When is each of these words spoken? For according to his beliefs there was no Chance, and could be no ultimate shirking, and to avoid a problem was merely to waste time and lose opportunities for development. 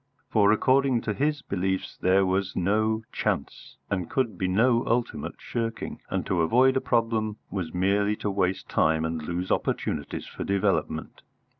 For 0.31 0.51
according 0.51 1.01
to 1.01 1.13
his 1.13 1.43
beliefs 1.43 1.95
there 1.95 2.25
was 2.25 2.55
no 2.55 3.03
Chance, 3.11 3.77
and 3.87 4.09
could 4.09 4.35
be 4.35 4.47
no 4.47 4.83
ultimate 4.87 5.35
shirking, 5.39 6.01
and 6.09 6.25
to 6.25 6.41
avoid 6.41 6.75
a 6.75 6.81
problem 6.81 7.37
was 7.51 7.71
merely 7.71 8.15
to 8.15 8.31
waste 8.31 8.67
time 8.67 9.05
and 9.05 9.21
lose 9.21 9.51
opportunities 9.51 10.25
for 10.25 10.43
development. 10.43 11.21